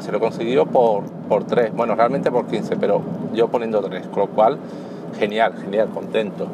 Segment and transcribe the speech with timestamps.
[0.00, 3.02] se lo consiguió por, por 3, bueno, realmente por 15, pero
[3.34, 4.56] yo poniendo 3, con lo cual,
[5.18, 6.46] genial, genial, contento.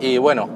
[0.00, 0.46] Y bueno,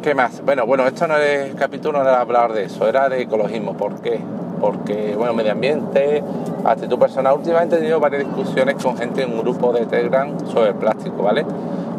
[0.00, 0.42] ¿qué más?
[0.42, 3.74] Bueno, bueno, esto no es capítulo, no era hablar de eso, era de ecologismo.
[3.74, 4.18] ¿Por qué?
[4.58, 6.24] Porque, bueno, medio ambiente,
[6.64, 7.36] actitud personal.
[7.36, 11.24] Últimamente he tenido varias discusiones con gente en un grupo de Telegram sobre el plástico,
[11.24, 11.44] ¿vale?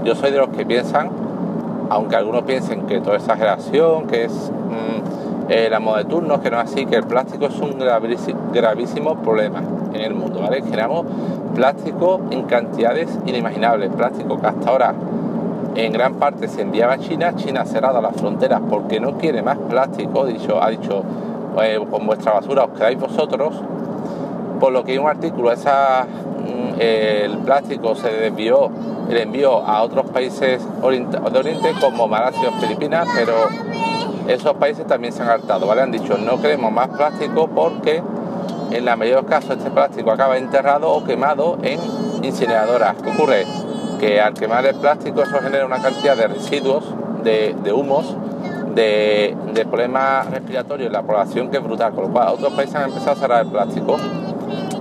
[0.03, 1.11] Yo soy de los que piensan,
[1.91, 5.14] aunque algunos piensen que toda exageración, que es mmm,
[5.47, 7.77] eh, la de turnos, que no es así, que el plástico es un
[8.51, 9.61] gravísimo problema
[9.93, 10.61] en el mundo, ¿vale?
[10.63, 11.05] Generamos
[11.53, 14.93] plástico en cantidades inimaginables, plástico que hasta ahora
[15.75, 19.43] en gran parte se enviaba a China, China ha cerrado las fronteras porque no quiere
[19.43, 21.03] más plástico, ha dicho,
[21.61, 23.55] eh, con vuestra basura os quedáis vosotros,
[24.59, 28.69] por lo que hay un artículo, esa, mm, el plástico se desvió,
[29.09, 33.33] el envió a otros países de Oriente como Malasia o Filipinas, pero
[34.27, 35.81] esos países también se han hartado, ¿vale?
[35.81, 38.01] Han dicho, no queremos más plástico porque
[38.71, 41.79] en la mayoría de casos este plástico acaba enterrado o quemado en
[42.23, 42.95] incineradoras.
[43.01, 43.45] ¿Qué ocurre?
[43.99, 46.83] Que al quemar el plástico eso genera una cantidad de residuos,
[47.23, 48.15] de, de humos,
[48.73, 52.75] de, de, problemas respiratorios en la población que es brutal, con lo cual otros países
[52.75, 53.97] han empezado a cerrar el plástico.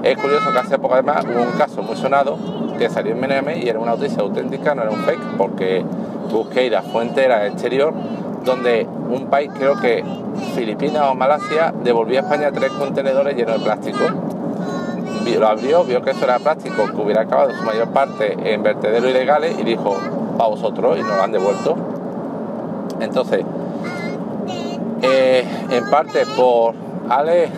[0.02, 2.36] Es curioso que hace poco además hubo un caso muy sonado
[2.76, 5.84] que salió en MNM y era una noticia auténtica, no era un fake, porque
[6.30, 7.94] busqué y la fuente era exterior,
[8.44, 10.04] donde un país, creo que
[10.54, 14.04] Filipinas o Malasia, devolvió a España tres contenedores llenos de plástico.
[15.38, 19.10] Lo abrió, vio que eso era plástico, que hubiera acabado su mayor parte en vertederos
[19.10, 19.96] ilegales y dijo,
[20.36, 21.76] para vosotros, y nos lo han devuelto.
[23.00, 23.44] Entonces,
[25.02, 26.74] eh, en parte por
[27.08, 27.48] Ale,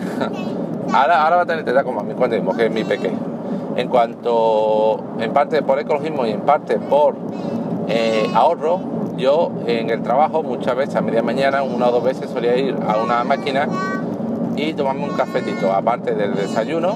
[0.93, 3.17] ahora, ahora va a tener que como a mi cuenta que es mi pequeño.
[3.75, 7.15] En cuanto, en parte por ecologismo y en parte por
[7.87, 12.29] eh, ahorro, yo en el trabajo muchas veces a media mañana, una o dos veces
[12.29, 13.67] solía ir a una máquina
[14.55, 16.95] y tomarme un cafetito, aparte del desayuno,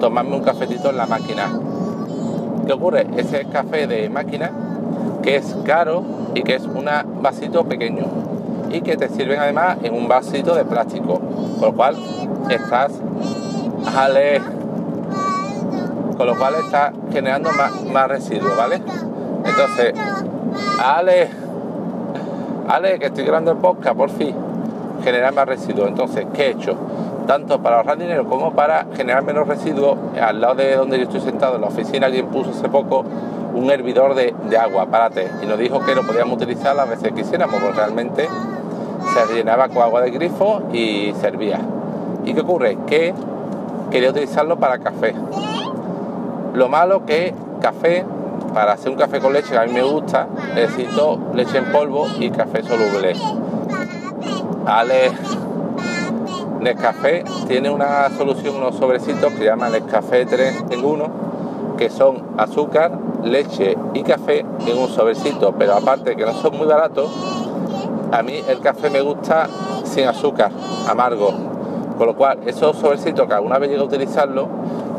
[0.00, 1.50] tomarme un cafetito en la máquina.
[2.66, 3.06] ¿Qué ocurre?
[3.16, 4.50] Ese café de máquina
[5.22, 6.04] que es caro
[6.34, 6.88] y que es un
[7.22, 8.04] vasito pequeño
[8.70, 11.20] y que te sirven además en un vasito de plástico,
[11.58, 11.96] con lo cual
[12.50, 12.92] estás
[13.96, 14.40] ale,
[16.16, 18.82] con lo cual estás generando más, más residuos, ¿vale?
[19.44, 19.94] Entonces,
[20.78, 21.28] Ale,
[22.68, 24.34] Ale, que estoy grabando el podcast, por fin,
[25.02, 25.88] generar más residuos.
[25.88, 26.76] Entonces, ¿qué he hecho?
[27.26, 31.20] Tanto para ahorrar dinero como para generar menos residuos, al lado de donde yo estoy
[31.20, 33.04] sentado en la oficina, alguien puso hace poco
[33.54, 36.88] un hervidor de, de agua para té y nos dijo que lo podíamos utilizar las
[36.88, 38.28] veces que quisiéramos, porque realmente
[39.14, 41.60] se llenaba con agua de grifo y servía.
[42.24, 42.78] ¿Y qué ocurre?
[42.86, 43.14] Que
[43.90, 45.14] quería utilizarlo para café.
[46.54, 48.04] Lo malo que café,
[48.58, 52.08] para hacer un café con leche que a mí me gusta, necesito leche en polvo
[52.18, 53.12] y café soluble.
[54.66, 55.12] Ale
[56.58, 61.10] Nescafé tiene una solución, unos sobrecitos que llaman Nescafé 3 en 1,
[61.78, 66.66] que son azúcar, leche y café en un sobrecito, pero aparte que no son muy
[66.66, 67.08] baratos,
[68.10, 69.46] a mí el café me gusta
[69.84, 70.50] sin azúcar,
[70.88, 71.32] amargo.
[71.96, 74.48] Con lo cual, esos sobrecitos que alguna vez llegué a utilizarlo,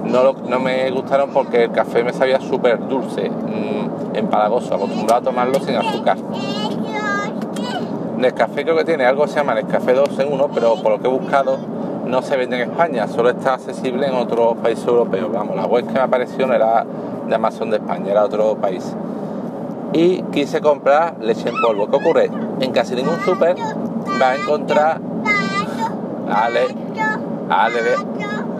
[0.05, 5.21] no, lo, no me gustaron porque el café me sabía súper dulce, mmm, empalagoso, acostumbrado
[5.21, 6.17] a tomarlo sin azúcar.
[8.17, 10.99] Nescafé creo que tiene algo que se llama Nescafé 2 en 1, pero por lo
[10.99, 11.57] que he buscado
[12.05, 15.31] no se vende en España, solo está accesible en otros países europeos.
[15.31, 16.85] Vamos, la web que me apareció no era
[17.27, 18.93] de Amazon de España, era otro país.
[19.93, 21.89] Y quise comprar leche en polvo.
[21.89, 22.31] ¿Qué ocurre?
[22.59, 23.55] En casi ningún súper
[24.21, 24.99] va a encontrar
[26.31, 26.67] Ale,
[27.49, 27.79] Ale,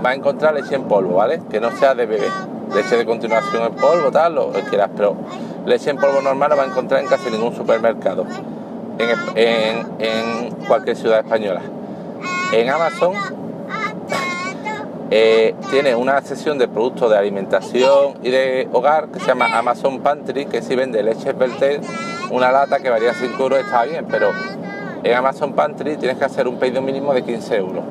[0.04, 1.42] va a encontrar leche en polvo, ¿vale?
[1.50, 2.28] Que no sea de bebé.
[2.74, 5.16] Leche de continuación en polvo, tal, lo que quieras, pero
[5.66, 8.26] leche en polvo normal no va a encontrar en casi ningún supermercado.
[9.36, 11.62] En, cualquier ciudad española.
[12.54, 13.14] En Amazon
[15.10, 20.02] eh, tiene una sección de productos de alimentación y de hogar que se llama Amazon
[20.02, 21.82] Pantry, que si vende leche Belter,
[22.30, 24.30] una lata que varía 5 euros está bien, pero
[25.04, 27.84] en Amazon Pantry tienes que hacer un pedido mínimo de 15 euros.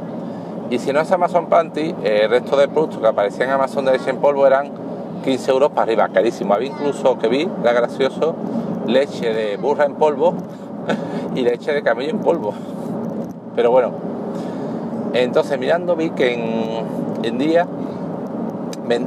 [0.70, 3.86] Y si no es Amazon Pantry, eh, el resto de productos que aparecían en Amazon
[3.86, 4.70] de leche en polvo eran
[5.24, 6.52] 15 euros para arriba, carísimo.
[6.52, 8.34] Había incluso que vi, era gracioso,
[8.86, 10.34] leche de burra en polvo
[11.34, 12.52] y leche de camello en polvo.
[13.56, 13.92] Pero bueno,
[15.14, 17.66] entonces mirando vi que en, en día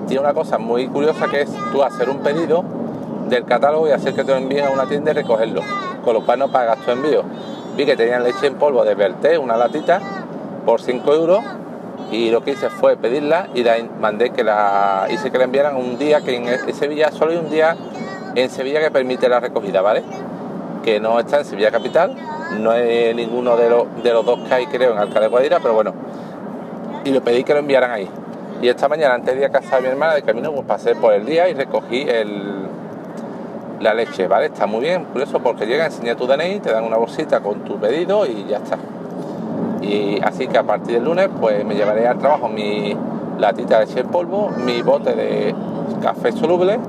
[0.07, 2.63] tiene una cosa muy curiosa que es tú hacer un pedido
[3.29, 5.61] del catálogo y hacer que te lo envíen a una tienda y recogerlo,
[6.03, 7.23] con lo cual no pagas tu envío.
[7.77, 10.01] Vi que tenían leche en polvo de Berté, una latita,
[10.65, 11.43] por 5 euros
[12.11, 15.75] y lo que hice fue pedirla y la mandé que la hice que la enviaran
[15.75, 17.75] un día que en Sevilla solo hay un día
[18.35, 20.03] en Sevilla que permite la recogida, ¿vale?
[20.83, 22.15] Que no está en Sevilla capital,
[22.59, 25.59] no es ninguno de los, de los dos que hay creo en Alcalá de Guadira,
[25.59, 25.93] pero bueno,
[27.03, 28.09] y le pedí que lo enviaran ahí.
[28.61, 30.95] Y esta mañana, antes de ir a casa de mi hermana, de camino, pues pasé
[30.95, 32.67] por el día y recogí el,
[33.79, 34.47] la leche, ¿vale?
[34.47, 37.61] Está muy bien, por eso porque llega, enseña tu DNI, te dan una bolsita con
[37.61, 38.77] tu pedido y ya está.
[39.81, 42.95] Y así que a partir del lunes, pues me llevaré al trabajo mi
[43.39, 45.55] latita de leche en polvo, mi bote de
[46.01, 46.79] café soluble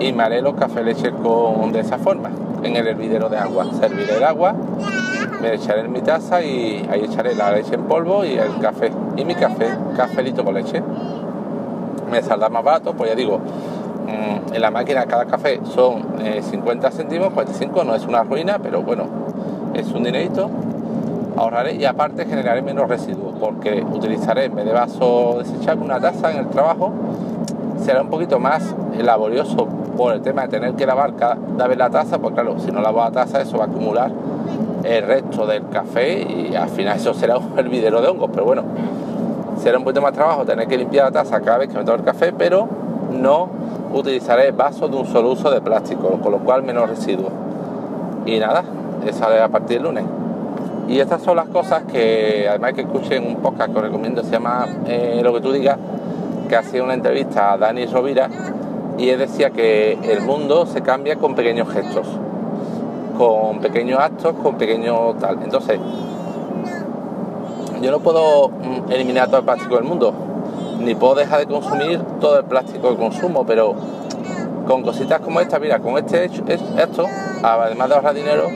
[0.00, 2.30] y me haré los cafés leche con, de esa forma,
[2.62, 3.66] en el hervidero de agua.
[3.78, 4.54] Serviré el agua,
[5.40, 8.90] me echaré en mi taza y ahí echaré la leche en polvo y el café.
[9.16, 10.82] Y mi café, cafelito con leche.
[12.10, 16.02] Me saldrá más barato, pues ya digo, mm, en la máquina cada café son
[16.40, 19.04] 50 eh, céntimos, 45 no es una ruina, pero bueno,
[19.74, 20.50] es un dinerito.
[21.42, 26.30] Ahorraré y aparte generaré menos residuos porque utilizaré en vez de vaso desechable una taza
[26.30, 26.92] en el trabajo.
[27.84, 31.90] Será un poquito más laborioso por el tema de tener que lavar cada vez la
[31.90, 34.12] taza, pues claro, si no lavo la taza eso va a acumular
[34.84, 38.62] el resto del café y al final eso será un hervidero de hongos, pero bueno,
[39.56, 41.96] será un poquito más trabajo tener que limpiar la taza cada vez que me tomo
[41.96, 42.68] el café, pero
[43.10, 43.48] no
[43.92, 47.32] utilizaré vasos de un solo uso de plástico, con lo cual menos residuos.
[48.26, 48.62] Y nada,
[49.04, 50.21] eso sale a partir del lunes.
[50.88, 54.30] Y estas son las cosas que además que escuchen un podcast que os recomiendo, se
[54.30, 55.78] llama eh, Lo que tú digas,
[56.48, 58.28] que hacía una entrevista a Dani Rovira
[58.98, 62.06] y él decía que el mundo se cambia con pequeños gestos,
[63.16, 65.38] con pequeños actos, con pequeños tal.
[65.42, 65.78] Entonces,
[67.80, 70.12] yo no puedo mm, eliminar todo el plástico del mundo,
[70.80, 73.74] ni puedo dejar de consumir todo el plástico que consumo, pero
[74.66, 77.06] con cositas como esta, mira, con este hecho, esto,
[77.42, 78.48] además de ahorrar dinero,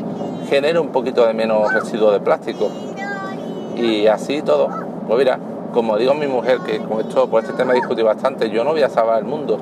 [0.49, 2.71] genera un poquito de menos residuos de plástico.
[3.77, 4.69] Y así todo.
[5.07, 5.39] Pues mira,
[5.73, 8.83] como digo mi mujer, que con esto, por este tema discutí bastante, yo no voy
[8.83, 9.59] a salvar el mundo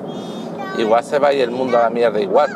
[0.77, 2.49] igual se va a ir el mundo a la mierda igual.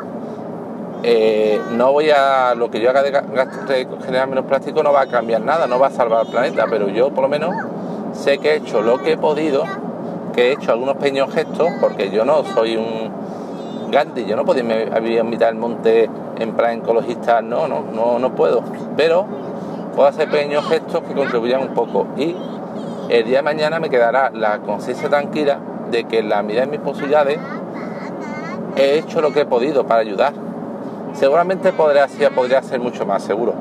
[1.02, 5.06] Eh, no voy a, lo que yo haga de, generar menos plástico no va a
[5.06, 7.54] cambiar nada, no va a salvar el planeta, pero yo por lo menos
[8.12, 9.64] sé que he hecho lo que he podido,
[10.34, 13.10] que he hecho algunos pequeños gestos, porque yo no soy un
[13.90, 14.62] Gandhi, yo no podía
[15.00, 18.62] vivir en mitad del monte en plan ecologista, no, no, no, no puedo,
[18.96, 19.26] pero
[19.94, 22.06] puedo hacer pequeños gestos que contribuyan un poco.
[22.16, 22.36] Y
[23.08, 25.58] el día de mañana me quedará la conciencia tranquila
[25.90, 27.38] de que en la medida de mis posibilidades
[28.76, 30.32] he hecho lo que he podido para ayudar.
[31.12, 33.54] Seguramente podría, podría hacer mucho más, seguro.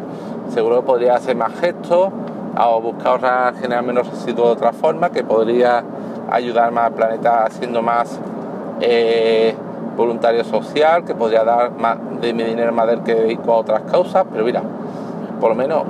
[0.53, 2.09] Seguro podría hacer más gestos.
[2.62, 5.83] O buscar generar menos residuos de otra forma, que podría
[6.29, 8.19] ayudar más al planeta haciendo más
[8.81, 9.49] eh,
[10.00, 13.82] voluntario social, que podría dar más de mi dinero más del que dedico a otras
[13.84, 14.63] causas, pero mira,
[15.39, 15.84] por lo menos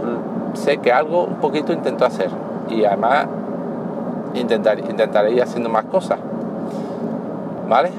[0.53, 2.29] sé que algo un poquito intento hacer
[2.69, 3.27] y además
[4.33, 6.19] intentar, intentaré ir haciendo más cosas.
[7.67, 7.91] ¿Vale?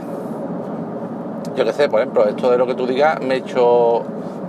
[1.56, 4.02] yo qué sé, por ejemplo, esto de lo que tú digas, me he hecho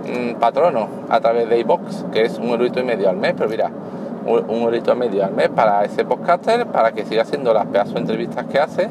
[0.06, 3.50] mm, patrono a través de iBox, que es un eurito y medio al mes, pero
[3.50, 3.70] mira,
[4.26, 7.94] un, un y medio al mes para ese podcaster, para que siga haciendo las pedazos
[7.94, 8.88] de entrevistas que hace,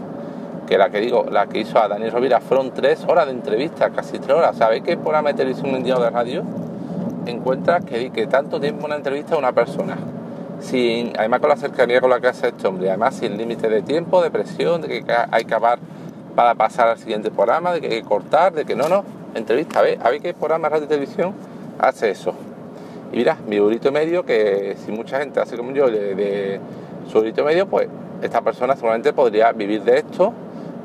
[0.71, 3.89] que la que digo, la que hizo a Daniel Rovira fueron tres horas de entrevista,
[3.89, 4.55] casi tres horas.
[4.55, 6.43] ¿Sabéis que por televisión un de radio
[7.25, 9.97] encuentras que, que tanto tiempo una entrevista a una persona?
[10.61, 13.81] Sin, además con la cercanía con la que hace este hombre, además sin límite de
[13.81, 15.79] tiempo, de presión, de que hay que acabar
[16.37, 19.03] para pasar al siguiente programa, de que hay que cortar, de que no, no,
[19.35, 21.33] entrevista, a ver, a ver qué programa de radio y televisión
[21.79, 22.33] hace eso.
[23.11, 26.61] Y mira, mi eurito medio, que si mucha gente hace como yo de,
[27.11, 27.89] su eurito medio, pues
[28.21, 30.33] esta persona seguramente podría vivir de esto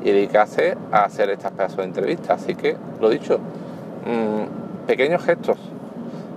[0.01, 2.41] y dedicarse a hacer estas pedazos de entrevistas.
[2.41, 3.39] Así que, lo dicho,
[4.05, 5.57] mm, pequeños gestos,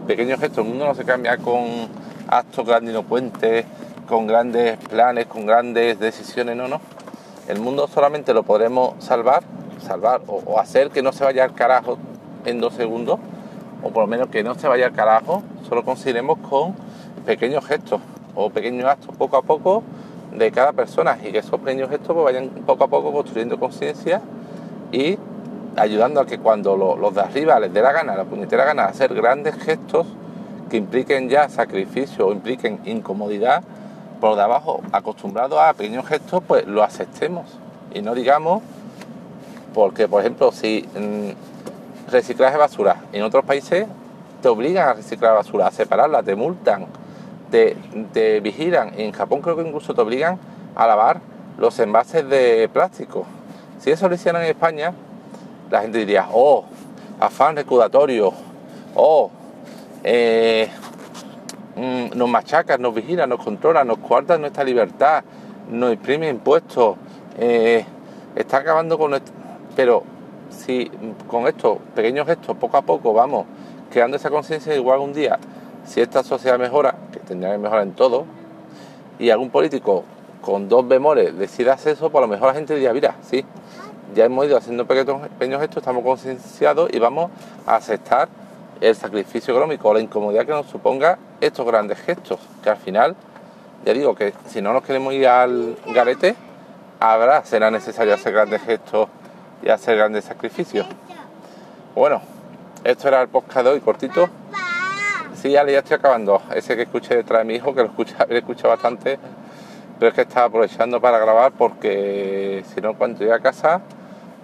[0.07, 0.65] pequeños gestos.
[0.65, 1.89] El mundo no se cambia con
[2.29, 3.65] actos grandilocuentes,
[4.09, 6.81] con grandes planes, con grandes decisiones, no, no.
[7.49, 9.43] El mundo solamente lo podremos salvar,
[9.81, 11.99] salvar o, hacer que no se vaya al carajo
[12.45, 13.19] en dos segundos,
[13.83, 16.75] o por lo menos que no se vaya al carajo, solo conseguiremos con
[17.25, 18.01] pequeños gestos
[18.35, 19.17] o pequeños actos.
[19.17, 19.83] Poco a poco
[20.33, 24.21] de cada persona y que esos pequeños gestos pues, vayan poco a poco construyendo conciencia
[24.93, 25.19] y
[25.77, 29.15] ayudando a que cuando los de arriba les dé la gana, la puñetera gana hacer
[29.15, 30.07] grandes gestos
[30.69, 33.63] que impliquen ya sacrificio o impliquen incomodidad,
[34.21, 37.47] por de abajo acostumbrados a pequeños gestos, pues lo aceptemos.
[37.93, 38.63] Y no digamos,
[39.75, 43.87] porque por ejemplo, si mm, reciclaje basura en otros países
[44.43, 46.87] te obligan a reciclar basura, a separarla, te multan,
[47.51, 47.77] te,
[48.13, 48.93] te vigilan.
[48.99, 50.39] En Japón creo que incluso te obligan
[50.75, 51.21] a lavar
[51.59, 53.27] los envases de plástico.
[53.79, 54.93] Si eso lo hicieran en España,
[55.71, 56.65] la gente diría, oh,
[57.19, 58.33] afán recaudatorio,
[58.95, 59.31] oh,
[60.05, 60.69] eh,
[61.81, 65.25] Mm, nos machacan, nos vigilan, nos controlan, nos coartan nuestra libertad,
[65.71, 66.97] nos imprime impuestos,
[67.39, 67.87] eh,
[68.37, 69.35] está acabando con nuestro...
[69.77, 70.03] Pero
[70.51, 70.91] si
[71.27, 73.47] con estos pequeños gestos, poco a poco, vamos
[73.91, 75.39] creando esa conciencia, igual un día,
[75.91, 78.25] si esta sociedad mejora, que tendría que mejorar en todo,
[79.19, 80.05] y algún político
[80.41, 83.45] con dos bemoles decidas eso, por lo mejor la gente diría, mira, sí,
[84.15, 87.33] ya hemos ido haciendo pequeños, pequeños gestos, estamos concienciados y vamos
[87.67, 88.29] a aceptar
[88.81, 93.17] el sacrificio económico o la incomodidad que nos suponga estos grandes gestos, que al final,
[93.85, 96.37] ya digo que si no nos queremos ir al garete,
[97.01, 99.09] habrá, será necesario hacer grandes gestos
[99.61, 100.87] y hacer grandes sacrificios.
[101.97, 102.23] Bueno,
[102.85, 104.31] esto era el podcast de hoy, cortito.
[105.41, 106.43] Sí, ya, ya estoy acabando.
[106.55, 109.19] Ese que escuché detrás de mi hijo, que lo escucha, escucha bastante,
[109.99, 113.81] pero es que estaba aprovechando para grabar porque si no, cuando llegue a casa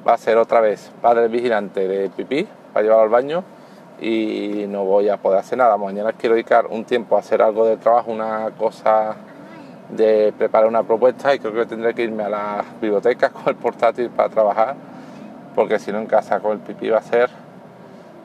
[0.09, 3.45] va a ser otra vez padre vigilante de pipí para llevarlo al baño
[4.01, 5.77] y no voy a poder hacer nada.
[5.77, 9.17] Mañana quiero dedicar un tiempo a hacer algo de trabajo, una cosa
[9.91, 13.57] de preparar una propuesta y creo que tendré que irme a la biblioteca con el
[13.57, 14.77] portátil para trabajar
[15.55, 17.29] porque si no en casa con el pipí va a ser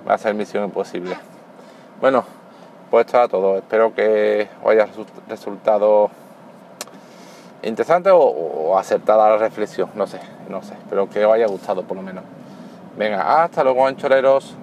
[0.08, 1.18] va a ser misión imposible.
[2.00, 2.24] Bueno,
[2.92, 3.58] pues esto era todo.
[3.58, 4.88] Espero que os haya
[5.30, 6.12] resultado
[7.64, 9.90] interesante o, o, acertada la reflexión.
[9.96, 10.20] No sé,
[10.50, 10.74] no sé.
[10.74, 12.24] Espero que os haya gustado por lo menos.
[12.98, 14.56] Venga, hasta luego, anchoreros.